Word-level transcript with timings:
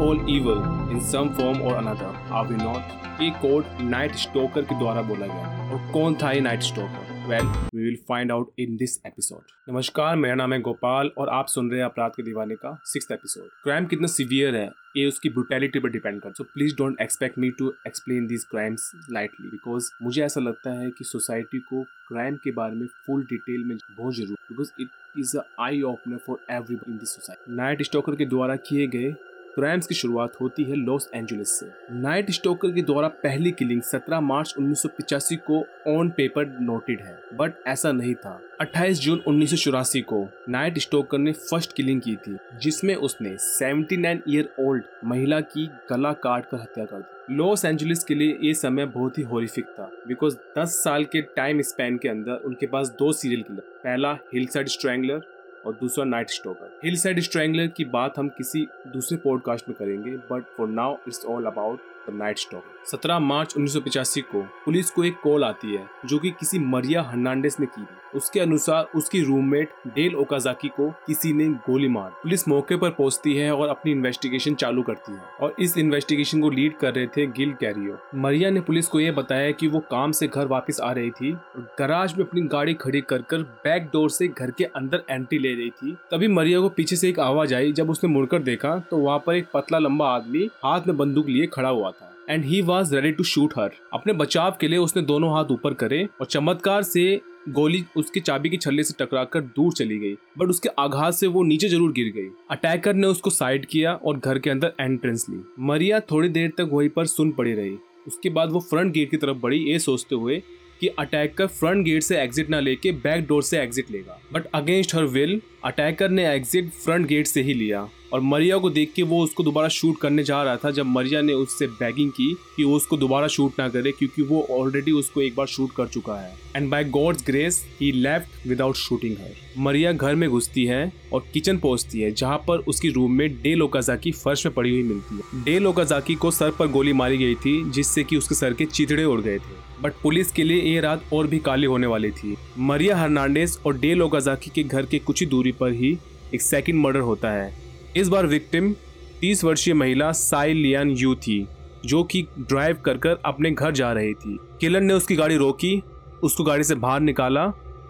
all 0.00 0.18
evil 0.28 0.60
in 0.90 0.98
some 1.02 1.34
form 1.34 1.60
or 1.60 1.76
another, 1.76 2.10
are 2.30 2.46
we 2.46 2.56
not? 2.58 2.96
ये 3.20 3.30
code 3.40 3.64
night 3.82 4.14
Stoker 4.16 4.62
के 4.64 4.78
द्वारा 4.78 5.00
बोला 5.02 5.26
गया 5.26 5.72
और 5.72 5.90
कौन 5.92 6.14
था 6.22 6.30
ये 6.32 6.40
night 6.40 6.62
stalker 6.62 7.10
well 7.26 7.46
we 7.74 7.82
will 7.82 7.96
find 8.08 8.32
out 8.32 8.60
in 8.60 8.76
this 8.76 8.96
episode 9.06 9.50
नमस्कार 9.68 10.16
मेरा 10.16 10.34
नाम 10.34 10.52
है 10.52 10.60
गोपाल 10.60 11.10
और 11.18 11.28
आप 11.30 11.48
सुन 11.48 11.70
रहे 11.70 11.80
हैं 11.80 11.86
अपराध 11.86 12.12
के 12.16 12.22
दीवाने 12.22 12.54
का 12.54 12.72
सिक्स 12.84 13.10
एपिसोड 13.12 13.48
क्राइम 13.64 13.86
कितना 13.86 14.06
सीवियर 14.08 14.56
है 14.56 14.64
ये 14.96 15.06
उसकी 15.08 15.28
ब्रुटैलिटी 15.30 15.78
पर 15.78 15.90
डिपेंड 15.90 16.20
कर 16.22 16.32
so 16.32 16.44
please 16.54 16.76
don't 16.76 17.00
expect 17.00 17.38
me 17.38 17.50
to 17.58 17.72
explain 17.86 18.26
this 18.26 18.44
crimes 18.50 18.90
lightly 19.12 19.48
because 19.48 19.90
मुझे 20.02 20.22
ऐसा 20.24 20.40
लगता 20.40 20.78
है 20.80 20.90
कि 20.90 21.04
सोसाइटी 21.04 21.58
को 21.70 21.82
क्राइम 22.08 22.36
के 22.44 22.50
बारे 22.52 22.76
में 22.76 22.86
फुल 23.06 23.24
डिटेल 23.26 23.64
में 23.64 23.76
बहुत 23.90 24.14
ज़रूर 24.14 24.36
because 24.48 24.72
it 24.80 25.18
is 25.18 25.36
a 25.38 25.44
eye 25.60 25.82
opener 25.92 26.26
for 26.26 26.44
every 26.50 26.78
in 26.88 26.98
this 26.98 27.14
society 27.16 27.56
night 27.56 27.82
stalker 27.82 28.16
के 28.16 28.26
द्वारा 28.26 28.56
किए 28.68 28.86
गए 28.86 29.14
क्राइम्स 29.54 29.86
की 29.86 29.94
शुरुआत 29.94 30.40
होती 30.40 30.64
है 30.64 30.76
लॉस 30.76 31.08
एंजलिस 31.14 31.58
से। 31.58 31.66
नाइट 31.92 32.30
स्टोकर 32.30 32.70
के 32.70 32.82
द्वारा 32.82 33.08
पहली 33.22 33.50
किलिंग 33.50 33.80
17 33.82 34.20
मार्च 34.20 34.54
1985 34.58 35.36
को 35.46 35.64
ऑन 35.88 36.10
पेपर 36.10 36.46
नोटेड 36.60 37.00
है, 37.00 37.18
बट 37.34 37.54
ऐसा 37.66 37.92
नहीं 37.92 38.14
था। 38.14 38.40
28 38.60 39.00
जून 39.00 39.22
उन्नीस 39.26 39.50
सौ 39.50 39.56
चौरासी 39.56 40.00
को 40.02 40.26
नाइट 40.48 40.78
स्टोकर 40.78 41.18
ने 41.18 41.32
फ़र्स्ट 41.32 41.72
किलिंग 41.72 42.00
की 42.00 42.16
थी, 42.16 42.36
जिसमें 42.62 42.94
उसने 42.94 43.36
79 43.40 44.22
ईयर 44.28 44.52
ओल्ड 44.60 44.84
महिला 45.04 45.40
की 45.42 45.66
गला 45.90 46.12
काट 46.12 46.46
कर 46.46 46.60
हत्या 46.60 46.84
कर 46.84 46.98
दी। 46.98 47.34
लॉस 47.34 47.64
एंजलिस 47.64 48.04
के 48.04 48.14
लिए 48.14 48.38
ये 48.42 48.54
समय 48.54 48.86
बहुत 48.86 49.18
ही 49.18 49.22
होरिफिक 49.22 49.64
था 49.78 49.90
बिकॉज़ 50.08 50.36
10 50.58 50.80
साल 50.84 51.04
के 51.04 51.20
टाइम 51.36 51.60
स्पैन 51.62 51.96
के 51.98 52.08
अंदर 52.08 52.40
उनके 52.44 52.66
पास 52.66 52.88
दो 52.98 53.12
सीरियल 53.12 53.42
किलर 53.42 53.60
पहला 53.84 54.12
हिलसाइड 54.32 54.68
स्ट्रैंगलर 54.68 55.22
और 55.66 55.72
दूसरा 55.80 56.04
night 56.04 56.30
stalker 56.30 56.78
hill 56.84 56.96
side 56.96 57.20
strangler 57.20 57.66
की 57.66 57.84
बात 57.84 58.18
हम 58.18 58.28
किसी 58.28 58.66
दूसरे 58.86 59.18
पॉडकास्ट 59.18 59.68
में 59.68 59.76
करेंगे 59.78 60.16
but 60.30 60.44
for 60.56 60.68
now 60.68 60.96
it's 61.08 61.24
all 61.24 61.44
about 61.44 61.89
the 62.08 62.14
night 62.14 62.38
stalk. 62.38 62.64
17 62.86 63.18
मार्च 63.18 63.54
उन्नीस 63.56 64.14
को 64.32 64.42
पुलिस 64.64 64.90
को 64.90 65.04
एक 65.04 65.20
कॉल 65.22 65.44
आती 65.44 65.74
है, 65.74 65.86
जो 66.06 66.18
कि 66.18 66.30
किसी 66.30 66.58
मरिया 66.58 67.02
हर्नांडेस 67.02 67.56
ने 67.60 67.66
की 67.66 67.82
थी। 67.82 67.96
उसके 68.14 68.40
अनुसार 68.40 68.86
उसकी 68.94 69.22
रूममेट 69.22 69.72
डेल 69.86 70.14
ओकाजाकी 70.14 70.68
को 70.68 70.88
किसी 71.06 71.32
ने 71.32 71.48
गोली 71.66 71.88
मार। 71.88 72.10
पुलिस 72.22 72.46
मौके 72.48 72.76
पर 72.76 72.90
पहुँचती 72.90 73.34
है 73.36 73.52
और 73.54 73.68
अपनी 73.68 73.92
इन्वेस्टिगेशन 73.92 74.54
चालू 74.54 74.82
करती 74.82 75.12
है 75.12 75.20
और 75.40 75.54
इस 75.58 75.76
इन्वेस्टिगेशन 75.78 76.40
को 76.40 76.50
लीड 76.50 76.76
कर 76.76 76.94
रहे 76.94 77.06
थे 77.06 77.26
गिल 77.26 77.52
कैरियो। 77.52 77.98
मरिया 78.14 78.50
ने 78.50 78.60
पुलिस 78.60 78.86
को 78.86 79.00
यह 79.00 79.12
बताया 79.12 79.50
कि 79.50 79.68
वो 79.68 79.80
काम 79.90 80.12
से 80.12 80.28
घर 80.28 80.46
वापस 80.46 80.80
आ 80.80 80.90
रही 80.92 81.10
थी 81.10 81.32
और 81.32 81.68
गराज 81.78 82.14
में 82.18 82.24
अपनी 82.24 82.42
गाड़ी 82.46 82.74
खड़ी 82.74 83.00
कर 83.00 83.22
कर 83.22 83.42
बैक 83.64 83.88
डोर 83.92 84.10
से 84.10 84.28
घर 84.28 84.50
के 84.50 84.64
अंदर 84.64 85.04
एंट्री 85.10 85.38
ले 85.38 85.54
रही 85.54 85.70
थी। 85.70 85.96
तभी 86.10 86.28
मरिया 86.28 86.60
को 86.60 86.68
पीछे 86.68 86.96
से 86.96 87.08
एक 87.08 87.20
आवाज़ 87.20 87.54
आई, 87.54 87.72
जब 87.72 87.90
उसने 87.90 88.10
मुड़कर 88.10 88.42
देखा 88.42 88.78
तो 88.90 88.96
वहाँ 88.96 89.18
पर 89.18 89.34
एक 89.34 89.48
पतला 89.54 89.78
लंबा 89.78 90.08
आदमी 90.08 90.48
हाथ 90.64 90.86
में 90.86 90.96
बंदूक 90.96 91.26
लिए 91.26 91.46
खड़ा 91.46 91.68
हुआ 91.68 91.90
था। 91.90 91.99
And 92.28 92.44
he 92.44 92.60
was 92.62 92.94
ready 92.94 93.10
to 93.12 93.24
shoot 93.24 93.52
her 93.58 93.70
अपने 93.94 94.12
बचाव 94.12 94.56
के 94.60 94.68
लिए 94.68 94.78
उसने 94.78 95.02
दोनों 95.02 95.32
हाथ 95.34 95.50
ऊपर 95.50 95.74
करे 95.74 96.02
और 96.20 96.26
चमत्कार 96.26 96.82
से 96.82 97.20
गोली 97.48 97.84
उसकी 97.96 98.20
चाबी 98.20 98.50
की 98.50 98.56
छल्ले 98.56 98.82
से 98.82 98.94
टकराकर 98.98 99.40
दूर 99.40 99.72
चली 99.72 99.98
गई। 99.98 100.14
बट 100.38 100.48
उसके 100.48 100.68
आघात 100.78 101.14
से 101.14 101.26
वो 101.26 101.42
नीचे 101.42 101.68
ज़रूर 101.68 101.92
गिर 101.92 102.12
गई। 102.16 102.28
अटैकर 102.50 102.94
ने 102.94 103.06
उसको 103.06 103.30
साइड 103.30 103.66
किया 103.66 103.94
और 103.94 104.18
घर 104.18 104.38
के 104.38 104.50
अंदर 104.50 104.72
एंट्रेंस 104.80 105.26
ली। 105.30 105.42
मरिया 105.60 106.00
थोड़ी 106.10 106.28
देर 106.28 106.52
तक 106.58 106.68
वहीं 106.72 106.88
पर 106.88 107.06
सुन 107.06 107.30
पड़ी 107.32 107.52
रही। 107.52 107.76
उसके 108.06 108.30
बाद 108.30 108.52
वो 108.52 108.60
फ्रंट 108.60 108.92
गेट 108.92 109.10
की 109.10 109.16
तरफ़ 109.16 109.36
बढ़ी। 109.36 109.58
ये 109.62 109.78
सोचते 109.78 110.14
हुए 110.14 110.42
कि 110.80 110.88
अटैकर 110.88 111.46
फ्रंट 111.46 111.84
गेट 111.84 112.02
से 112.02 112.18
एग्जिट 112.18 112.50
ना 112.50 112.60
लेके 112.60 112.92
बैक 112.98 113.26
डोर 113.26 113.42
से 113.42 113.58
एग्जिट 113.58 113.90
लेगा। 113.90 114.20
But 114.32 114.46
against 114.54 114.94
her 114.94 115.04
will 115.06 115.40
attacker 115.64 116.10
ने 116.10 116.26
एग्जिट 116.28 116.70
फ्रंट 116.74 117.06
गेट 117.06 117.26
से 117.26 117.42
ही 117.42 117.54
लिया। 117.54 117.88
और 118.12 118.20
मरिया 118.20 118.56
को 118.58 118.70
देख 118.70 118.92
के 118.92 119.02
वो 119.02 119.22
उसको 119.24 119.42
दोबारा 119.42 119.68
शूट 119.68 119.98
करने 120.00 120.22
जा 120.24 120.42
रहा 120.42 120.56
था, 120.56 120.70
जब 120.70 120.86
मरिया 120.86 121.20
ने 121.22 121.32
उससे 121.32 121.66
बैगिंग 121.66 122.10
की 122.10 122.32
कि 122.56 122.64
वो 122.64 122.76
उसको 122.76 122.96
दोबारा 122.96 123.26
शूट 123.28 123.58
ना 123.58 123.68
करे, 123.68 123.92
क्योंकि 123.92 124.22
वो 124.22 124.46
ऑलरेडी 124.50 124.92
उसको 124.92 125.22
एक 125.22 125.36
बार 125.36 125.46
शूट 125.46 125.72
कर 125.72 125.86
चुका 125.86 126.20
है। 126.20 126.34
And 126.56 126.68
by 126.70 126.84
God's 126.86 127.24
grace 127.26 127.64
he 127.80 127.92
left 127.92 128.46
without 128.46 128.76
shooting 128.76 129.16
her 129.16 129.34
Maria 129.58 129.92
घर 129.92 130.14
में 130.14 130.28
घुसती 130.28 130.64
है 130.64 130.92
और 131.12 131.24
किचन 131.32 131.58
पहुँचती 131.58 132.00
है, 132.00 132.10
जहाँ 132.12 132.38
पर 132.48 132.58
उसकी 132.68 132.88
रूम 132.90 133.12
में 133.12 133.28
डे 133.32 133.54
लोकाजाकी 133.54 134.12
फर्श 134.12 134.46
में 134.46 134.54
पड़ी 134.54 134.70
हुई 134.70 134.82
मिलती 134.82 135.16
है। 135.16 135.42
डे 135.44 135.58
लोकाजाकी 135.58 136.14
को 136.14 136.30
सर 136.30 136.50
पर 136.50 136.66
गोली 136.68 136.92
मारी 136.92 137.18
गई 137.18 137.34
थी, 137.36 137.70
जिससे 137.70 138.04
कि 138.04 138.16
उसके 138.16 138.34
सर 138.34 138.54
के 138.54 138.64
चितड़े 138.66 139.04
उड़ 139.04 139.20
गए 139.20 139.38
थे। 139.38 139.58
बट 139.82 139.92
पुलिस 140.02 140.32
के 140.32 140.44
लिए 140.44 140.62
ये 140.64 140.80
रात 140.80 141.04
और 141.12 141.26
भी 141.26 141.38
काली 141.38 141.66
होने 141.66 141.86
वाली 141.86 142.10
थी। 142.10 142.36
मरिया 142.58 142.96
हर्नांडेस 142.96 143.58
और 143.66 143.78
डे 143.78 143.94
लोकाजाकी 143.94 144.50
के 144.54 144.62
घर 144.62 144.86
के 144.86 144.98
कुछ 144.98 145.20
ही 145.20 145.26
दूरी 145.26 145.52
पर 145.52 145.72
ही 145.72 145.96
एक 146.34 146.42
सेकंड 146.42 146.80
मर्डर 146.80 147.00
होता 147.00 147.30
है। 147.32 147.69
इस 147.96 148.08
बार 148.08 148.26
विक्टिम 148.26 148.72
30 149.20 149.42
वर्षीय 149.44 149.74
महिला 149.74 150.10
साई 150.12 150.52
लियान 150.52 150.90
यू 150.90 151.14
थी, 151.14 151.46
जो 151.86 152.02
कि 152.04 152.22
ड्राइव 152.38 152.76
कर 152.84 152.98
कर 152.98 153.16
अपने 153.24 153.50
घर 153.50 153.72
जा 153.72 153.92
रही 153.92 154.14
थी। 154.14 154.38
किलर 154.60 154.80
ने 154.80 154.94
उसकी 154.94 155.14
गाड़ी 155.16 155.36
रोकी, 155.36 155.82
उसको 156.22 156.44
गाड़ी 156.44 156.64
से 156.64 156.74
बाहर 156.74 157.00
निकाला 157.00 157.44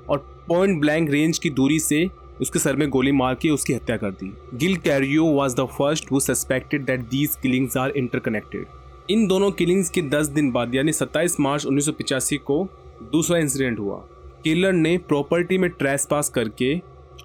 और 0.09 0.19
पॉइंट 0.49 0.81
ब्लैंक 0.81 1.11
रेंज 1.11 1.39
की 1.39 1.51
दूरी 1.51 1.79
से 1.81 2.09
उसके 2.41 2.59
सर 2.59 2.77
में 2.77 2.89
गोली 2.89 3.13
मार 3.13 3.35
के 3.35 3.51
उसकी 3.51 3.73
हत्या 3.73 3.97
कर 3.97 4.11
दी। 4.11 4.33
Gil 4.55 4.77
Carrillo 4.77 5.25
was 5.25 5.57
the 5.57 5.67
first 5.79 6.13
who 6.13 6.21
suspected 6.21 6.85
that 6.85 7.01
these 7.01 7.37
killings 7.37 7.77
are 7.77 7.91
interconnected 7.91 8.67
इन 9.11 9.27
दोनों 9.27 9.51
किलिंग्स 9.51 9.91
के 9.91 10.03
10 10.03 10.27
दिन 10.27 10.51
बाद, 10.53 10.75
यानी 10.75 10.93
27 10.93 11.41
मार्च 11.41 11.67
उन्नीस 11.67 12.31
को 12.47 12.69
दूसरा 13.13 13.39
इंसिडेंट 13.39 13.79
हुआ। 13.79 13.97
किलर 14.45 14.73
ने 14.73 14.97
प्रॉपर्टी 14.99 15.59
में 15.59 15.71
ट्रेस 15.71 16.07
पास 16.11 16.29
करके 16.29 16.75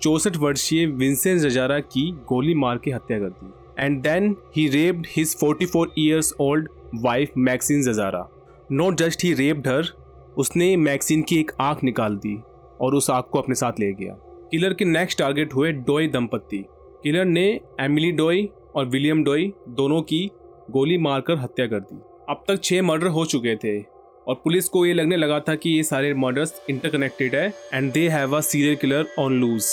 चौसठ 0.02 0.38
वर्षीय 0.38 0.86
विंसेंट 0.86 1.40
जजारा 1.42 1.80
की 1.80 2.10
गोली 2.30 2.54
मार 2.56 2.78
के 2.78 2.92
हत्या 2.92 3.20
कर 3.20 3.30
दी। 3.30 3.52
And 3.80 4.02
then 4.02 4.36
he 4.56 4.68
raped 4.68 5.08
his 5.10 5.36
44 5.38 5.86
years 5.98 6.34
old 6.40 6.70
wife 6.96 7.32
Maxine 7.38 7.82
Zazzara 7.84 8.28
not 8.72 8.98
just 8.98 9.24
he 9.24 9.34
raped 9.34 9.68
her 9.68 9.90
उसने 10.38 10.76
मैक्सिन 10.78 11.22
की 11.22 11.40
एक 11.40 11.52
आँख 11.62 11.84
निकाल 11.84 12.16
दी 12.16 12.38
और 12.82 12.96
उस 12.96 13.10
आँख 13.10 13.30
को 13.32 13.40
अपने 13.40 13.56
साथ 13.56 13.80
ले 13.80 13.92
गया। 13.94 14.14
किलर 14.52 14.74
के 14.74 14.86
नेक्स्ट 14.86 15.20
टारगेट 15.20 15.54
हुए 15.54 15.72
डोई 15.72 16.08
दंपत्ति। 16.08 16.64
किलर 17.04 17.26
ने 17.26 17.48
एमिली 17.82 18.12
डोई 18.12 18.50
और 18.76 18.86
विलियम 18.86 19.24
डोई 19.24 19.52
दोनों 19.70 20.02
की 20.02 20.30
गोली 20.72 20.98
मारकर 20.98 21.38
हत्या 21.38 21.68
कर 21.68 21.80
दी। 21.80 22.02
अब 22.30 22.44
तक 22.48 22.64
छह 22.64 22.82
मर्डर 22.82 23.08
हो 23.08 23.26
चुके 23.26 23.56
थे 23.56 23.80
और 24.28 24.36
पुलिस 24.36 24.70
को 24.70 24.86
ये 24.86 24.94
लगने 24.94 25.18
लगा 25.18 25.40
था 25.40 25.56
कि 25.56 25.70
ये 25.70 25.84
सारे 25.84 26.14
मर्डर्स 26.14 26.62
इंटरकनेक्टेड 26.70 27.36
है 27.36 27.48
and 27.74 27.92
they 27.92 28.08
have 28.10 28.38
a 28.38 28.40
serial 28.42 28.76
killer 28.76 29.08
on 29.20 29.40
loose 29.40 29.66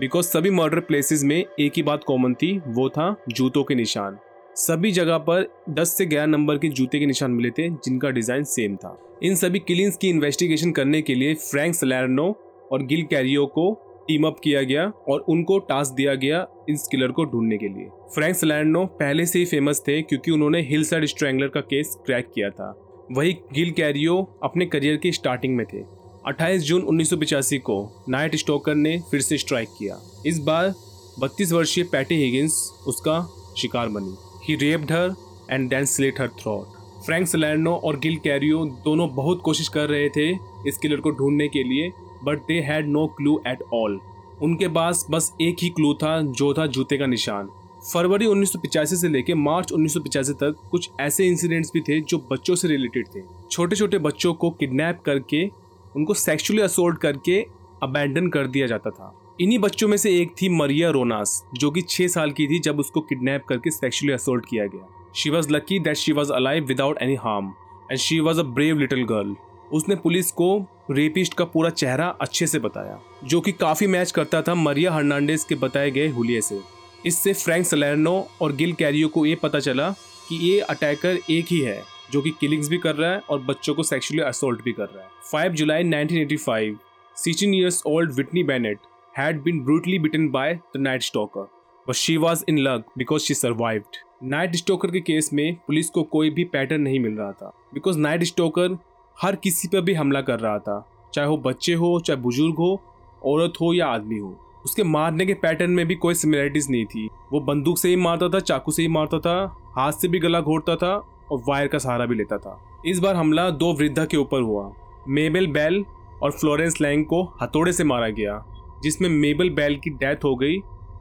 because 0.00 0.26
सभी 0.26 0.50
मर्डर 0.50 0.80
प्लेसेस 0.80 1.22
में 1.24 1.36
एक 1.36 1.72
ही 1.76 1.82
बात 1.82 2.04
कॉमन 2.04 2.34
थी, 2.34 2.58
वो 2.58 2.88
था 2.88 3.16
जूतों 3.28 3.64
के 3.64 3.74
निशान। 3.74 4.16
सभी 4.56 4.92
जगह 4.92 5.18
पर 5.18 5.44
10 5.70 5.96
से 5.96 6.06
11 6.06 6.26
नंबर 6.26 6.58
के 6.58 6.68
जूते 6.68 6.98
के 6.98 7.06
निशान 7.06 7.30
मिले 7.30 7.50
थे, 7.50 7.68
जिनका 7.68 8.10
डिज़ाइन 8.10 8.44
सेम 8.44 8.76
था। 8.76 8.96
इन 9.22 9.34
सभी 9.34 9.58
किलिंग्स 9.58 9.96
की 9.96 10.08
इन्वेस्टिगेशन 10.08 10.72
करने 10.72 11.02
के 11.02 11.14
लिए 11.14 11.34
फ्रैंक 11.34 11.74
सलैरनो 11.74 12.26
और 12.72 12.82
गिल 12.82 13.02
कैरियो 13.02 13.46
को 13.46 13.72
टीम 14.08 14.26
अप 14.26 14.40
किया 14.44 14.62
गया 14.62 14.90
और 15.08 15.24
उनको 15.28 15.58
टास्क 15.58 15.94
दिया 15.94 16.14
गया 16.14 16.46
इस 16.68 16.88
किलर 16.88 17.12
को 17.12 17.24
ढूँढने 17.24 17.58
के 17.58 17.68
लिए। 17.68 17.88
फ्रैंक 18.14 18.36
सलैंडो 18.36 18.86
पहले 18.86 19.26
से 19.26 19.38
ही 19.38 19.44
फ़ेमस 19.44 19.82
थे, 19.88 20.02
क्योंकि 20.02 20.30
उन्होंने 20.30 20.62
हिल 20.62 20.84
साइड 20.84 21.04
स्ट्रैंगलर 21.04 21.48
का 21.48 21.60
केस 21.60 21.96
क्रैक 22.06 22.30
किया 22.34 22.50
था। 22.50 22.74
वही 23.12 23.32
गिल 23.52 23.70
कैरियो 23.70 24.18
अपने 24.42 24.66
करियर 24.66 24.96
की 24.96 25.12
स्टार्टिंग 25.12 25.56
में 25.56 25.66
थे। 25.66 25.99
28 26.26 26.62
जून 26.62 26.82
उन्नीस 26.82 27.10
को 27.54 28.04
नाइट 28.08 28.34
स्टोकर 28.36 28.74
ने 28.74 28.98
फिर 29.10 29.20
से 29.20 29.38
स्ट्राइक 29.38 29.68
किया। 29.78 29.98
इस 30.26 30.38
बार 30.38 30.74
32 31.20 31.52
वर्षीय 31.52 31.84
पैटी 31.84 32.14
हिगिंस 32.14 32.54
उसका 32.86 33.20
शिकार 33.56 33.88
बनी। 33.88 34.14
He 34.44 34.54
raped 34.54 34.92
her 34.92 35.14
and 35.50 35.68
then 35.70 35.84
slit 35.84 36.20
her 36.20 36.28
throat 36.28 36.78
Frank 37.04 37.28
Salerno 37.28 37.70
और 37.74 37.98
गिल 37.98 38.16
कैरियो 38.16 38.64
दोनों 38.84 39.08
बहुत 39.14 39.40
कोशिश 39.40 39.68
कर 39.68 39.88
रहे 39.88 40.08
थे 40.08 40.28
इस 40.68 40.78
किलर 40.78 41.00
को 41.00 41.10
ढूँढने 41.10 41.48
के 41.48 41.62
लिए 41.62 41.90
but 42.24 42.38
they 42.38 42.60
had 42.60 42.88
no 42.88 43.06
clue 43.06 43.40
at 43.46 43.62
all 43.74 43.98
उनके 44.42 44.68
पास 44.68 45.06
बस 45.10 45.32
एक 45.40 45.56
ही 45.62 45.68
क्लू 45.68 45.94
था, 45.94 46.20
जो 46.22 46.52
था 46.54 46.66
जूते 46.66 46.98
का 46.98 47.06
निशान। 47.06 47.48
फरवरी 47.92 48.26
उन्नीस 48.26 48.52
से 49.00 49.08
लेकर 49.08 49.34
मार्च 49.34 49.72
उन्नीस 49.72 49.96
तक 49.96 50.56
कुछ 50.70 50.90
ऐसे 51.00 51.26
इंसिडेंट्स 51.26 51.70
भी 51.74 51.80
थे 51.80 52.00
जो 52.00 52.18
बच्चों 52.32 52.54
से 52.54 52.68
रिलेटेड 52.68 53.06
थे। 53.06 53.20
छोटे 53.50 53.76
छोटे 53.76 53.98
बच्चों 53.98 54.34
को 54.34 54.50
किडनैप 54.50 55.00
करके 55.00 55.59
उनको 55.94 56.14
सेक्सुअली 56.14 56.62
असोल्ट 56.62 56.98
करके 56.98 57.40
अबैंडन 57.82 58.28
कर 58.28 58.46
दिया 58.46 58.66
जाता 58.66 58.90
था। 58.90 59.14
इन्हीं 59.40 59.58
बच्चों 59.58 59.88
में 59.88 59.96
से 59.96 60.10
एक 60.20 60.32
थी 60.42 60.48
मरिया 60.48 60.90
रोनास, 60.90 61.42
जो 61.54 61.70
कि 61.70 61.82
छह 61.82 62.08
साल 62.08 62.30
की 62.30 62.46
थी 62.46 62.58
जब 62.58 62.80
उसको 62.80 63.00
किडनैप 63.00 63.44
करके 63.44 63.70
सेक्सुअली 63.70 64.12
असोल्ट 64.12 64.44
किया 64.50 64.66
गया। 64.66 65.12
She 65.16 65.30
was 65.30 65.50
lucky 65.50 65.78
that 65.78 65.96
she 65.96 66.12
was 66.12 66.32
alive 66.32 66.64
without 66.64 66.98
any 67.02 67.14
harm 67.14 67.52
and 67.90 67.98
she 67.98 68.18
was 68.20 68.40
a 68.40 68.42
brave 68.44 68.78
little 68.78 69.04
girl 69.04 69.34
उसने 69.72 69.94
पुलिस 69.94 70.30
को 70.32 70.56
रेपिस्ट 70.90 71.34
का 71.34 71.44
पूरा 71.44 71.70
चेहरा 71.70 72.06
अच्छे 72.20 72.46
से 72.46 72.58
बताया, 72.58 72.98
जो 73.24 73.40
कि 73.40 73.52
काफ़ी 73.52 73.86
मैच 73.86 74.10
करता 74.10 74.40
था 74.42 74.54
मरिया 74.54 74.92
हर्नांडेस 74.92 75.44
के 75.44 75.54
बताए 75.54 75.90
गए 75.90 76.08
हुलिये 76.08 76.40
से। 76.40 76.60
इससे 77.06 77.32
फ्रैंक 77.32 77.66
सलैनो 77.66 78.14
और 78.42 78.52
गिल 78.52 78.72
कैरियो 78.72 79.08
को 79.08 79.24
ये 79.26 79.34
पता 79.34 79.60
चला 79.60 79.90
कि 80.28 80.36
ये 80.42 80.58
अटैकर 80.60 81.18
एक 81.30 81.46
ही 81.50 81.58
है। 81.60 81.82
जो 82.12 82.22
कि 82.22 82.30
किलिंग्स 82.30 82.68
भी 82.68 82.78
कर 82.78 82.94
रहा 82.94 83.10
है 83.10 83.20
और 83.30 83.40
बच्चों 83.40 83.74
को 83.74 83.82
सेक्सुअली 83.82 84.22
असोल्ट 84.22 84.62
भी 84.64 84.72
कर 84.72 84.84
रहा 84.84 85.02
है। 85.02 85.08
5 85.34 85.52
जुलाई 85.52 85.84
1985 85.84 86.76
16 87.16 87.54
years 87.54 87.80
old 87.86 88.18
Whitney 88.18 88.44
Bennett 88.48 88.86
had 89.18 89.40
been 89.46 89.64
brutally 89.64 89.98
bitten 89.98 90.28
by 90.28 90.48
the 90.74 90.84
Night 90.86 91.08
Stalker. 91.08 91.44
But 91.88 91.94
she 91.94 92.16
was 92.16 92.44
in 92.48 92.58
luck 92.58 92.84
because 92.98 93.22
she 93.22 93.34
survived 93.34 93.96
night 94.22 94.56
stalker 94.56 94.90
के 94.90 95.00
केस 95.00 95.30
में 95.32 95.54
पुलिस 95.66 95.90
को 95.90 96.02
कोई 96.02 96.30
भी 96.30 96.44
पैटर्न 96.44 96.80
नहीं 96.80 97.00
मिल 97.00 97.12
रहा 97.12 97.32
था 97.32 97.52
बिकॉज़ 97.74 97.98
नाइट 97.98 98.22
स्टोकर 98.22 98.78
हर 99.22 99.36
किसी 99.36 99.68
पर 99.68 99.80
भी 99.80 99.94
हमला 99.94 100.20
कर 100.20 100.40
रहा 100.40 100.58
था, 100.58 100.88
चाहे 101.14 101.28
वो 101.28 101.36
बच्चे 101.36 101.74
हो, 101.74 102.00
चाहे 102.00 102.20
बुज़ुर्ग 102.20 102.54
हो, 102.54 102.80
औरत 103.24 103.52
हो 103.60 103.74
या 103.74 103.86
आदमी 103.86 104.18
हो। 104.18 104.36
उसके 104.64 104.82
मारने 104.82 105.26
के 105.26 105.34
पैटर्न 105.34 105.70
में 105.70 105.86
भी 105.86 105.94
कोई 105.94 106.14
सिमिलरिटीज 106.14 106.70
नहीं 106.70 106.84
थी। 106.86 107.08
वो 107.32 107.40
बंदूक 107.40 107.78
से 107.78 107.88
ही 107.88 107.96
मारता 107.96 108.28
था, 108.28 108.40
चाकू 108.40 108.72
से 108.72 108.82
ही 108.82 108.88
मारता 108.88 109.18
था, 109.18 109.56
हाथ 109.76 109.92
से 109.92 110.08
भी 110.08 110.18
गला 110.18 110.40
घोटता 110.40 110.76
था 110.76 110.96
और 111.32 111.42
वायर 111.48 111.68
का 111.68 111.78
सहारा 111.78 112.06
भी 112.06 112.14
लेता 112.14 112.38
था। 112.38 112.58
इस 112.86 112.98
बार 112.98 113.16
हमला 113.16 113.48
दो 113.50 113.72
वृद्धा 113.72 114.04
के 114.04 114.16
ऊपर 114.16 114.40
हुआ। 114.40 114.70
मेबल 115.08 115.46
बैल 115.46 115.84
और 116.22 116.30
फ्लोरेंस 116.30 116.80
लैंग 116.80 117.04
को 117.04 117.22
हथौड़े 117.42 117.72
से 117.72 117.84
मारा 117.84 118.08
गया, 118.08 118.42
जिसमें 118.82 119.08
मेबल 119.08 119.50
बैल 119.50 119.76
की 119.76 119.90
डेथ 119.90 120.24
हो 120.24 120.34
गई 120.36 120.58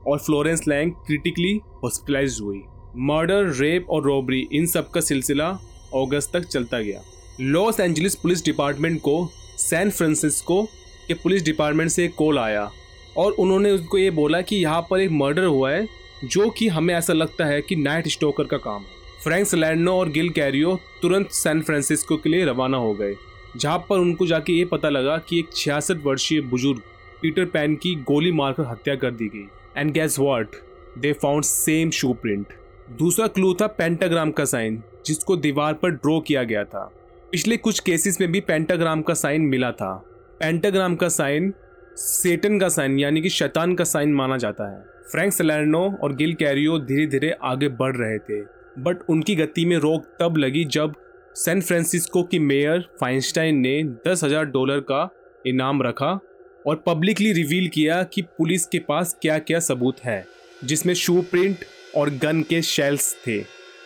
और 0.08 0.20
फ्लोरेंस 0.20 0.68
लैंग 0.68 0.92
क्रिटिकली 1.08 1.60
हॉस्पिटलाइज 1.84 2.40
हुई। 2.42 2.64
मर्डर, 2.98 3.50
रेप 3.52 3.90
और 3.90 4.04
रॉबरी 4.04 4.48
इन 4.54 4.66
सब 4.66 4.90
का 4.92 5.02
सिलसिला 5.02 5.48
अगस्त 5.96 6.36
तक 6.36 6.44
चलता 6.44 6.80
गया। 6.80 7.02
लॉस 7.42 7.80
एंजलिस 7.80 8.16
पुलिस 8.16 8.44
डिपार्टमेंट 8.46 9.00
को, 9.02 9.28
सैन 9.58 9.90
फ्रांसिस्को 9.90 10.62
के 11.08 11.14
पुलिस 11.14 11.44
डिपार्टमेंट 11.46 11.90
से 11.90 12.08
कॉल 12.08 12.40
आया 12.40 12.70
और 13.18 13.32
उन्होंने 13.32 13.72
उनको 13.72 13.98
ये 13.98 14.10
बोला 14.12 14.42
कि 14.42 14.56
यहाँ 14.56 14.82
पर 14.82 15.00
एक 15.00 15.12
मर्डर 15.12 15.44
हुआ 15.44 15.72
है, 15.72 15.88
जो 16.24 16.50
कि 16.50 16.68
हमें 16.68 16.94
ऐसा 16.96 17.14
लगता 17.14 17.46
है 17.46 17.62
कि 17.62 17.76
नाइट 17.76 18.08
स्टोकर 18.08 18.44
का 18.44 18.58
काम 18.58 18.82
है। 18.82 18.99
फ्रैंक 19.24 19.48
सलैंडो 19.48 19.92
और 19.92 20.10
गिल 20.10 20.30
कैरियो 20.30 20.78
तुरंत 21.02 21.32
सैन 21.32 21.62
फ्रांसिस्को 21.62 22.18
के 22.18 22.30
लिए 22.30 22.46
रवाना 22.46 22.78
हो 22.78 22.94
गए, 22.94 23.16
जहाँ 23.58 23.78
पर 23.80 23.98
उनको 23.98 24.26
जाके 24.26 24.54
ये 24.54 24.66
पता 24.66 24.90
लगा 24.90 25.18
कि 25.30 25.40
एक 25.40 25.48
छियासठ 25.54 26.04
वर्षीय 26.04 26.42
बुज़ुर्ग 26.42 26.80
पीटर 27.22 27.46
पैन 27.46 27.76
की 27.76 27.94
गोली 28.04 28.32
मारकर 28.32 28.66
हत्या 28.66 28.96
कर 28.96 29.12
दी 29.12 29.28
गई। 29.28 29.46
And 29.78 29.92
guess 29.92 30.18
what 30.20 30.56
they 30.98 31.12
found 31.14 31.44
same 31.44 31.90
shoe 31.90 32.12
print 32.14 32.54
दूसरा 33.00 33.28
क्लू 33.28 33.54
था 33.54 33.68
पेंटाग्राम 33.70 34.32
का 34.32 34.46
साइन 34.46 34.82
जिसको 35.06 35.36
दीवार 35.38 35.74
पर 35.74 35.90
ड्रॉ 35.92 36.20
किया 36.20 36.44
गया 36.44 36.64
था। 36.64 36.84
पिछले 37.32 37.58
कुछ 37.58 37.80
केसेस 37.80 38.20
में 38.22 38.32
भी 38.32 38.40
पेंटाग्राम 38.42 39.02
का 39.02 39.14
साइन 39.14 39.42
मिला 39.42 39.72
था। 39.72 39.94
पेंटाग्राम 40.40 40.96
का 40.96 41.10
साइन 41.10 41.54
सेटन 41.98 42.60
का 42.60 42.70
साइन 42.70 42.98
यानी 43.00 43.22
कि 43.22 43.30
शैतान 43.30 43.76
का 43.76 43.84
साइन 43.84 44.14
माना 44.14 44.38
जाता 44.38 44.70
है। 44.72 44.80
फ्रैंक 45.12 45.34
सलैनो 45.34 45.84
और 45.94 46.16
गिल 46.16 46.34
कैरियो 46.36 46.80
धीरे 46.80 47.06
धीरे 47.08 47.32
आगे 47.44 47.68
बढ़ 47.76 47.96
रहे 47.96 48.18
थे। 48.20 48.42
बट 48.80 49.10
उनकी 49.10 49.36
गति 49.36 49.66
में 49.66 49.78
रोक 49.78 50.06
तब 50.20 50.38
लगी 50.38 50.64
जब 50.68 50.94
सैन 51.36 51.62
फ्रांसिस्को 51.62 52.24
की 52.24 52.40
मेयर 52.40 52.88
फाइंस्टाइन 53.00 53.58
ने 53.58 53.84
दस 54.08 54.24
हज़ार 54.24 54.46
डॉलर 54.48 54.80
का 54.82 55.10
इनाम 55.46 55.82
रखा 55.84 56.20
और 56.68 56.84
पब्लिकली 56.88 57.32
रिवील 57.34 57.68
किया 57.68 58.02
कि 58.04 58.22
पुलिस 58.38 58.66
के 58.66 58.80
पास 58.80 59.16
क्या 59.22 59.38
क्या 59.40 59.60
सबूत 59.60 60.00
है, 60.00 60.26
जिसमें 60.64 60.94
शू 60.94 61.22
प्रिंट 61.22 61.66
और 61.96 62.10
गन 62.16 62.42
के 62.42 62.62
शेल्स 62.62 63.16
थे। 63.28 63.40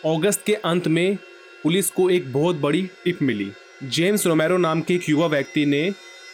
अगस्त 0.06 0.42
के 0.46 0.54
अंत 0.54 0.88
में 0.88 1.16
पुलिस 1.62 1.90
को 1.90 2.08
एक 2.10 2.32
बहुत 2.32 2.56
बड़ी 2.56 2.82
टिप 3.04 3.22
मिली। 3.22 3.50
जेम्स 3.84 4.26
रोमेरो 4.26 4.56
नाम 4.58 4.80
के 4.80 4.94
एक 4.94 5.08
युवा 5.08 5.26
व्यक्ति 5.26 5.64
ने 5.66 5.92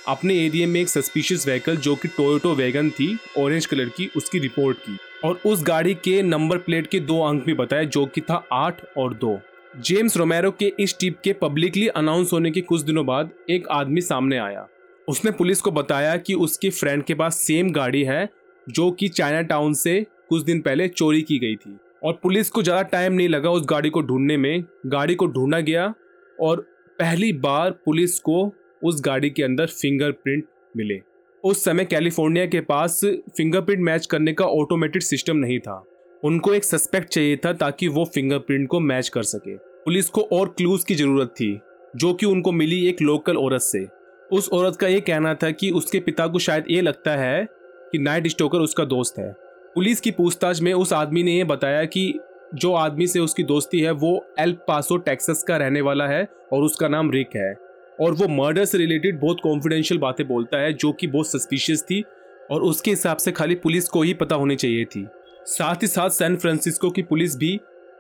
अपने 0.09 0.35
एरिया 0.37 0.67
में 0.67 0.81
एक 0.81 0.89
सस्पिशियस 0.89 1.47
व्हीकल 1.47 1.77
जो 1.79 1.95
कि 1.97 2.09
टोयोटो 2.09 2.55
वैगन 2.55 2.91
थी 2.91 3.17
ऑरेंज 3.39 3.67
कलर 3.67 3.89
की, 3.89 4.11
उसकी 4.17 4.39
रिपोर्ट 4.39 4.79
की। 4.79 4.97
और 5.25 5.41
उस 5.47 5.63
गाड़ी 5.63 5.95
के 5.95 6.21
नंबर 6.23 6.59
प्लेट 6.59 6.87
के 6.87 7.01
दो 7.01 7.21
अंक 7.21 7.45
भी 7.45 7.55
बताए, 7.55 7.87
जो 7.87 8.05
कि 8.07 8.21
था 8.21 8.43
आठ 8.53 8.81
और 8.99 9.15
दो। 9.15 9.39
जेम्स 9.79 10.17
रोमेरो 10.17 10.51
के 10.51 10.73
इस 10.81 10.97
टिप 11.01 11.19
के 11.25 11.33
पब्लिकली 11.33 11.87
अनाउंस 11.89 12.33
होने 12.33 12.51
के 12.51 12.61
कुछ 12.61 12.81
दिनों 12.81 13.05
बाद 13.07 13.31
एक 13.51 13.69
आदमी 13.71 14.01
सामने 14.01 14.39
आया। 14.39 14.67
उसने 15.09 15.31
पुलिस 15.31 15.61
को 15.61 15.71
बताया 15.71 16.17
कि 16.17 16.35
उसके 16.37 16.71
फ्रेंड 16.71 17.03
के 17.03 17.15
पास 17.15 17.37
सेम 17.37 17.71
गाड़ी 17.73 18.03
है, 18.05 18.29
जो 18.67 18.91
कि 18.91 19.09
चाइना 19.09 19.43
टाउन 19.43 19.73
से 19.75 20.01
कुछ 20.29 20.43
दिन 20.43 20.61
पहले 20.61 20.89
चोरी 20.89 21.23
की 21.23 21.39
गई 21.39 21.57
थी। 21.57 21.77
और 22.05 22.19
पुलिस 22.23 22.51
को 22.51 22.63
ज़्यादा 22.63 22.83
टाइम 22.83 23.13
नहीं 23.13 23.29
लगा 23.29 23.51
उस 23.51 23.67
गाड़ी 23.71 23.91
को 23.91 24.03
ढूँढने 24.03 24.37
में। 24.37 24.65
गाड़ी 24.87 25.15
को 25.15 25.27
ढूंढा 25.27 25.61
गया 25.61 25.93
और 26.39 26.61
पहली 26.99 27.33
बार 27.33 27.71
पुलिस 27.85 28.19
को 28.21 28.53
उस 28.83 29.01
गाड़ी 29.05 29.31
के 29.31 29.43
अंदर 29.43 29.67
फिंगरप्रिंट 29.67 30.45
मिले। 30.77 31.01
उस 31.45 31.65
समय 31.65 31.85
कैलिफ़ोर्निया 31.85 32.47
के 32.47 32.61
पास 32.61 33.01
फिंगरप्रिंट 33.37 33.81
मैच 33.81 34.07
करने 34.07 34.33
का 34.33 34.45
ऑटोमेटेड 34.45 35.03
सिस्टम 35.03 35.37
नहीं 35.37 35.59
था। 35.59 35.85
उनको 36.23 36.55
एक 36.55 36.65
सस्पेक्ट 36.65 37.09
चाहिए 37.09 37.37
था 37.37 37.53
ताकि 37.53 37.89
वो 37.89 38.05
फिंगरप्रिंट 38.05 38.69
को 38.69 38.81
मैच 38.81 39.09
कर 39.09 39.23
सके। 39.23 39.57
पुलिस 39.57 40.09
को 40.09 40.21
और 40.33 40.49
क्लूज 40.49 40.85
की 40.85 40.95
ज़रूरत 40.95 41.29
थी, 41.29 41.61
जो 41.97 42.13
कि 42.15 42.27
उनको 42.27 42.53
मिली 42.53 42.85
एक 42.89 43.01
लोकल 43.03 43.37
औरत 43.37 43.61
से। 43.61 43.87
उस 44.33 44.49
औरत 44.53 44.77
का 44.77 44.89
ये 44.89 45.01
कहना 45.01 45.35
था 45.35 45.51
कि 45.51 45.71
उसके 45.71 46.01
पिता 46.01 46.27
को 46.27 46.39
शायद 46.39 46.65
ये 46.71 46.81
लगता 46.81 47.17
है 47.17 47.47
कि 47.93 47.99
नाइट 47.99 48.27
स्टोकर 48.27 48.59
उसका 48.59 48.85
दोस्त 48.85 49.19
है। 49.19 49.33
पुलिस 49.75 50.01
की 50.01 50.11
पूछताछ 50.11 50.61
में 50.61 50.73
उस 50.73 50.93
आदमी 50.93 51.23
ने 51.23 51.39
यह 51.39 51.45
बताया 51.45 51.85
कि 51.85 52.13
जो 52.55 52.73
आदमी 52.73 53.07
से 53.07 53.21
उसकी 53.21 53.43
दोस्ती 53.43 53.81
है, 53.81 53.91
वो 53.91 54.27
एल 54.39 54.53
पासो 54.69 54.97
टेक्सास 54.97 55.43
का 55.43 55.57
रहने 55.57 55.81
वाला 55.81 56.07
है 56.07 56.27
और 56.53 56.63
उसका 56.63 56.89
नाम 56.89 57.11
रिक 57.11 57.37
है। 57.37 57.70
और 58.01 58.13
वो 58.13 58.29
मर्डर 58.29 58.65
से 58.65 58.79
रिलेटेड 58.79 59.19
बहुत 59.21 59.41
कॉन्फिडेंशियल 59.43 60.01
बातें 60.01 60.27
बोलता 60.29 60.59
है, 60.59 60.73
जो 60.73 60.93
कि 60.93 61.07
बहुत 61.07 61.31
सस्पिशियस 61.31 61.83
थी 61.83 62.03
और 62.51 62.63
उसके 62.63 62.91
हिसाब 62.91 63.17
से 63.17 63.33
खाली 63.33 63.55
पुलिस 63.55 63.89
को 63.89 64.03
ही 64.03 64.15
पता 64.15 64.37
होनी 64.37 64.57
चाहिए 64.57 64.85
थी। 64.85 65.07
साथ 65.47 65.83
ही 65.83 65.87
साथ 65.87 66.11
सैन 66.11 66.37
फ्रांसिस्को 66.37 66.91
की 66.91 67.03
पुलिस 67.03 67.37
भी 67.37 67.59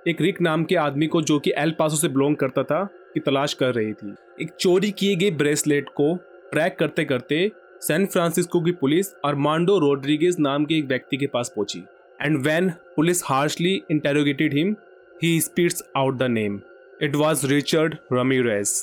एक 0.09 0.21
रिक 0.21 0.41
नाम 0.41 0.65
के 0.65 0.75
आदमी 0.77 1.07
को, 1.07 1.23
जो 1.23 1.39
कि 1.39 1.53
एल 1.57 1.75
पासो 1.79 1.97
से 1.97 2.09
बिलोंग 2.09 2.37
करता 2.37 2.63
था, 2.63 2.85
की 3.15 3.21
तलाश 3.21 3.55
कर 3.55 3.75
रही 3.75 3.93
थी। 3.93 4.15
एक 4.41 4.51
चोरी 4.61 4.91
किए 4.91 5.17
गए 5.17 5.31
ब्रेसलेट 5.31 5.89
को 5.89 6.15
ट्रैक 6.53 6.77
करते 6.79 7.05
करते 7.05 7.51
सैन 7.83 8.07
फ्रांसिस्को 8.07 8.61
की 8.61 8.73
पुलिस 8.73 9.13
अरमांडो 9.25 9.79
रोड्रिगेज 9.79 10.37
नाम 10.41 10.65
के 10.65 10.75
एक 10.75 10.85
व्यक्ति 10.85 11.17
के 11.17 11.27
पास 11.27 11.53
पहुँची। 11.57 11.83
And 12.21 12.37
when 12.39 12.71
police 12.97 13.23
harshly 13.25 13.75
interrogated 13.91 14.55
him 14.55 14.75
he 15.23 15.41
spits 15.41 15.83
out 15.97 16.17
the 16.19 16.31
name 16.31 16.61
it 17.03 17.17
was 17.17 17.47
Richard 17.47 17.97
Ramirez 18.13 18.75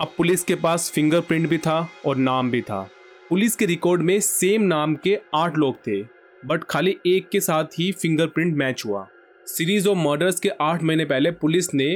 अब 0.00 0.12
पुलिस 0.16 0.42
के 0.44 0.54
पास 0.54 0.90
फिंगरप्रिंट 0.90 1.48
भी 1.48 1.56
था 1.58 1.88
और 2.06 2.16
नाम 2.16 2.50
भी 2.50 2.60
था। 2.62 2.80
पुलिस 3.30 3.56
के 3.56 3.66
रिकॉर्ड 3.66 4.02
में 4.02 4.20
सेम 4.20 4.62
नाम 4.62 4.94
के 4.94 5.18
आठ 5.34 5.56
लोग 5.58 5.76
थे 5.86 6.00
बट 6.42 6.62
खाली 6.64 6.96
एक 7.06 7.28
के 7.28 7.40
साथ 7.40 7.78
ही 7.78 7.90
फिंगरप्रिंट 7.92 8.56
मैच 8.56 8.82
हुआ। 8.86 9.06
सीरीज़ 9.46 9.88
ऑफ़ 9.88 9.98
मर्डर्स 9.98 10.40
के 10.40 10.48
आठ 10.60 10.82
महीने 10.82 11.04
पहले 11.04 11.30
पुलिस 11.30 11.72
ने 11.74 11.88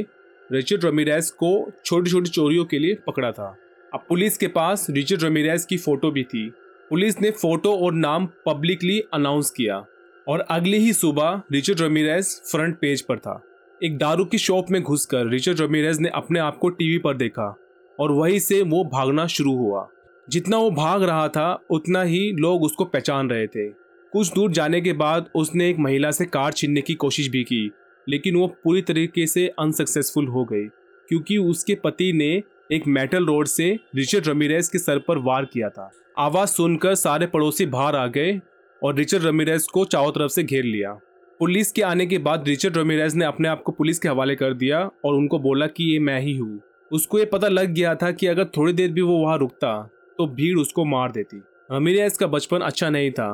रिचर्ड 0.50 0.84
रमीरेज 0.84 1.30
को 1.30 1.72
छोटी 1.84 2.10
छोटी 2.10 2.30
चोरियों 2.30 2.64
के 2.64 2.78
लिए 2.78 2.94
पकड़ा 3.06 3.32
था। 3.32 3.56
अब 3.94 4.04
पुलिस 4.08 4.38
के 4.38 4.46
पास 4.49 4.87
रिचर्ड 4.90 5.25
रमीरेज 5.25 5.64
की 5.64 5.76
फ़ोटो 5.76 6.11
भी 6.11 6.25
थी। 6.25 6.49
पुलिस 6.90 7.20
ने 7.20 7.30
फ़ोटो 7.30 7.76
और 7.76 7.92
नाम 7.94 8.26
पब्लिकली 8.46 9.00
अनाउंस 9.14 9.50
किया 9.50 9.84
और 10.28 10.40
अगली 10.40 10.78
ही 10.78 10.92
सुबह 10.92 11.42
रिचर्ड 11.52 11.80
रमीरेज 11.80 12.40
फ्रंट 12.50 12.78
पेज 12.78 13.02
पर 13.02 13.18
था। 13.18 13.42
एक 13.82 13.99
दारू 13.99 14.25
की 14.25 14.38
शॉप 14.38 14.70
में 14.70 14.82
घुसकर 14.82 15.26
रिचर्ड 15.26 15.61
रमीरेज 15.61 16.00
ने 16.00 16.08
अपने 16.08 16.40
आप 16.40 16.58
को 16.58 16.68
टीवी 16.68 16.99
पर 16.99 17.16
देखा। 17.16 17.54
और 18.00 18.12
वहीं 18.12 18.38
से 18.38 18.62
वो 18.62 18.84
भागना 18.84 19.26
शुरू 19.26 19.56
हुआ। 19.56 19.88
जितना 20.30 20.56
वो 20.56 20.70
भाग 20.70 21.02
रहा 21.02 21.28
था, 21.28 21.60
उतना 21.70 22.02
ही 22.02 22.32
लोग 22.32 22.62
उसको 22.62 22.84
पहचान 22.84 23.30
रहे 23.30 23.46
थे। 23.46 23.68
कुछ 24.12 24.32
दूर 24.32 24.50
जाने 24.50 24.80
के 24.80 24.92
बाद 24.92 25.30
उसने 25.34 25.70
एक 25.70 25.78
महिला 25.78 26.10
से 26.10 26.24
कार 26.24 26.52
छीनने 26.52 26.80
की 26.80 26.94
कोशिश 26.94 27.28
भी 27.28 27.44
की, 27.44 27.70
लेकिन 28.08 28.36
वो 28.36 28.46
पूरी 28.46 28.82
तरीके 28.82 29.26
से 29.26 29.48
अनसक्सेसफुल 29.48 30.26
हो 30.26 30.44
गई, 30.44 30.64
क्योंकि 31.08 31.36
उसके 31.36 31.74
पति 31.74 32.12
ने 32.12 32.42
एक 32.72 32.86
मेटल 32.86 33.26
रोड 33.26 33.46
से 33.46 33.78
रिचर्ड 33.94 34.28
रमीरेज 34.28 34.68
के 34.68 34.78
सर 34.78 34.98
पर 34.98 35.18
वार 35.18 35.44
किया 35.44 35.68
था। 35.68 35.90
आवाज़ 36.18 36.48
सुनकर 36.48 36.94
सारे 36.94 37.26
पड़ोसी 37.26 37.66
बाहर 37.66 37.96
आ 37.96 38.06
गए 38.06 38.40
और 38.82 38.94
रिचर्ड 38.94 39.24
रमीरेज 39.24 39.66
को 39.66 39.84
चारों 39.84 40.12
तरफ़ 40.12 40.32
से 40.32 40.42
घेर 40.42 40.64
लिया। 40.64 40.92
पुलिस 41.38 41.72
के 41.72 41.82
आने 41.82 42.06
के 42.06 42.18
बाद 42.18 42.48
रिचर्ड 42.48 42.76
रमीरेज 42.76 43.14
ने 43.14 43.24
अपने 43.24 43.48
आप 43.48 43.62
को 43.62 43.72
पुलिस 43.72 43.98
के 43.98 44.08
हवाले 44.08 44.34
कर 44.34 44.54
दिया 44.54 44.90
और 45.04 45.14
उनको 45.14 45.38
बोला 45.38 45.66
कि, 45.66 45.84
ये 45.84 45.98
मैं 45.98 46.20
ही 46.20 46.36
हूँ। 46.36 46.60
उसको 46.91 47.19
ये 47.19 47.25
पता 47.25 47.49
लग 47.49 47.73
गया 47.75 47.95
था 47.95 48.11
कि 48.12 48.26
अगर 48.26 48.45
थोड़ी 48.57 48.73
देर 48.73 48.91
भी 48.93 49.00
वो 49.00 49.19
वहाँ 49.19 49.38
रुकता 49.38 49.76
तो 50.19 50.26
भीड़ 50.26 50.59
उसको 50.59 50.85
मार 50.85 51.12
देती। 51.12 51.41
अमीरिया 51.71 52.09
का 52.11 52.26
बचपन 52.26 52.61
अच्छा 52.61 52.91
नहीं 52.91 53.11
था। 53.11 53.31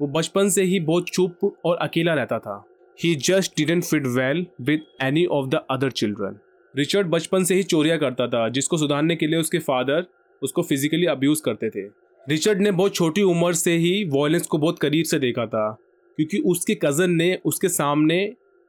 वो 0.00 0.06
बचपन 0.08 0.48
से 0.48 0.62
ही 0.62 0.78
बहुत 0.80 1.08
चुप 1.08 1.52
और 1.64 1.76
अकेला 1.76 2.14
रहता 2.14 2.38
था। 2.38 2.64
He 2.98 3.14
just 3.14 3.56
didn't 3.56 3.84
fit 3.84 4.06
well 4.06 4.46
with 4.60 4.84
any 5.02 5.24
of 5.26 5.48
the 5.48 5.62
other 5.70 5.90
children 5.90 6.38
Richard 6.74 7.06
बचपन 7.06 7.44
से 7.44 7.54
ही 7.54 7.62
चोरिया 7.62 7.96
करता 7.96 8.26
था, 8.28 8.48
जिसको 8.48 8.76
सुधारने 8.76 9.16
के 9.16 9.26
लिए 9.26 9.38
उसके 9.38 9.58
फादर 9.58 10.06
उसको 10.42 10.62
फिजिकली 10.62 11.06
अब्यूज 11.06 11.40
करते 11.40 11.70
थे। 11.70 11.86
रिचर्ड 12.26 12.60
ने 12.60 12.70
बहुत 12.70 12.94
छोटी 12.94 13.22
उम्र 13.22 13.52
से 13.52 13.76
ही 13.76 14.04
वॉयलेंस 14.04 14.46
को 14.46 14.58
बहुत 14.58 14.78
करीब 14.78 15.04
से 15.04 15.18
देखा 15.18 15.46
था, 15.46 15.70
क्योंकि 16.18 16.38
उसके 16.38 16.74
कज़न 16.74 17.10
ने 17.10 17.38
उसके 17.44 17.68
सामने 17.68 18.24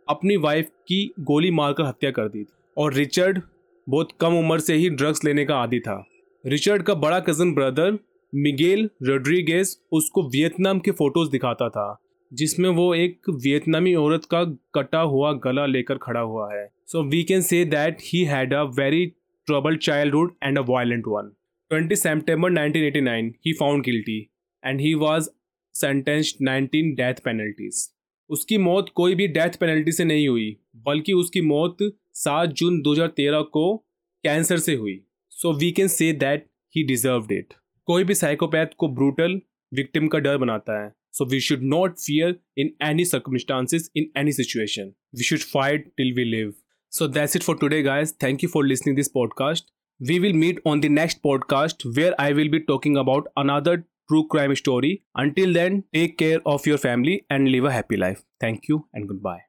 अपनी 0.08 0.38
वाइफ 0.38 0.70
की 0.88 1.14
गोली 1.20 1.52
मारकर 1.52 1.84
हत्या 1.84 2.12
कर 2.12 2.28
दी 2.28 2.44
थी। 2.44 2.54
और 2.78 2.94
रिचर्ड 2.94 3.42
बहुत 3.88 4.12
कम 4.22 4.34
उम्र 4.36 4.60
से 4.60 4.76
ही 4.76 4.90
ड्रग्स 4.90 5.24
लेने 5.26 5.46
का 5.46 5.56
आदि 5.56 5.80
था। 5.80 6.04
रिचर्ड 6.44 6.84
का 6.84 6.94
बड़ा 6.96 7.20
कज़न 7.20 7.54
ब्रदर 7.54 7.98
मिगेल 8.34 8.90
रोड्रीगेज 9.04 9.78
उसको 9.92 10.24
वियतनाम 10.30 10.80
के 10.80 10.92
फ़ोटोज़ 10.92 11.30
दिखाता 11.32 11.70
था, 11.70 11.98
जिसमें 12.32 12.70
वो 12.70 12.94
एक 12.96 13.30
वियतनामी 13.30 13.94
औरत 13.96 14.26
का 14.26 14.44
कटा 14.76 15.00
हुआ 15.00 15.32
गला 15.44 15.66
लेकर 15.66 15.98
खड़ा 15.98 16.20
हुआ 16.20 16.54
है। 16.54 16.68
So 16.88 17.04
we 17.04 17.24
can 17.24 17.42
say 17.42 17.64
that 17.66 17.98
he 18.04 18.24
had 18.24 18.54
a 18.54 18.64
very 18.80 19.06
trouble 19.48 19.76
childhood 19.78 20.36
and 20.44 20.58
a 20.58 20.62
violent 20.70 21.04
one 21.08 21.32
20 21.72 22.02
September 22.02 22.50
1989 22.50 23.30
he 23.46 23.54
found 23.54 23.84
guilty 23.86 24.18
and 24.64 24.82
he 24.82 24.94
was 24.96 25.30
sentenced 25.76 26.42
19 26.48 26.92
death 26.98 27.22
penalties 27.26 27.88
उसकी 28.30 28.58
मौत 28.58 28.90
कोई 28.96 29.16
भी 29.16 29.28
डेथ 29.28 29.58
पेनल्टी 29.60 29.92
से 29.92 30.04
नहीं 30.04 30.28
हुई, 30.28 30.58
बल्कि 30.76 31.14
उसकी 31.14 31.42
मौत 31.42 31.78
सात 32.14 32.50
जून 32.50 32.82
2013 32.82 33.44
को 33.54 33.78
कैंसर 34.24 34.58
से 34.58 34.76
हुई। 34.76 35.00
So 35.30 35.54
we 35.54 35.72
can 35.72 35.88
say 35.88 36.12
that 36.14 36.46
he 36.76 36.84
deserve 36.84 37.28
it 37.32 37.54
कोई 37.86 38.04
भी 38.04 38.16
साइकोपैथ 38.16 38.68
को 38.78 38.88
ब्रूटल 38.88 39.42
विक्टिम 39.74 40.08
का 40.08 40.20
डर 40.20 40.38
बनाता 40.38 40.84
है। 40.84 40.92
So 41.12 41.26
we 41.26 41.40
should 41.40 41.62
not 41.62 41.98
fear 41.98 42.36
in 42.58 42.74
any 42.82 43.06
circumstances 43.06 43.90
in 43.96 44.12
any 44.18 44.32
situation 44.32 44.94
we 45.16 45.24
should 45.24 45.40
fight 45.40 45.92
till 45.98 46.14
we 46.14 46.24
live 46.24 46.54
so 46.92 47.08
that's 47.08 47.36
it 47.36 47.44
for 47.44 47.58
today 47.58 47.82
guys 47.82 48.14
thank 48.24 48.44
you 48.44 48.50
for 48.50 48.66
listening 48.66 48.98
this 48.98 49.08
podcast 49.08 49.66
we 50.02 50.20
will 50.20 50.34
meet 50.34 50.62
on 50.66 50.80
the 50.80 50.86
next 50.86 51.22
podcast 51.24 51.86
where 51.86 52.16
I 52.20 52.34
will 52.34 52.50
be 52.50 52.60
talking 52.60 52.98
about 52.98 53.28
another 53.38 53.76
true 53.78 54.24
crime 54.24 54.54
story 54.54 55.00
until 55.20 55.54
then 55.54 55.82
take 55.82 56.18
care 56.18 56.42
of 56.48 56.70
your 56.70 56.78
family 56.78 57.14
and 57.32 57.48
live 57.48 57.68
a 57.68 57.72
happy 57.72 57.96
life 57.96 58.22
thank 58.44 58.70
you 58.70 58.88
and 58.96 59.06
good 59.06 59.22
bye 59.22 59.46